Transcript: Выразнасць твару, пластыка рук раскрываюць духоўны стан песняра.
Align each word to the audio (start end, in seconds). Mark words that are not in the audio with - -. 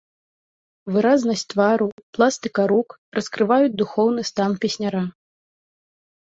Выразнасць 0.93 1.43
твару, 1.53 1.87
пластыка 2.19 2.65
рук 2.71 2.89
раскрываюць 3.19 3.77
духоўны 3.83 4.21
стан 4.31 4.51
песняра. 4.65 5.03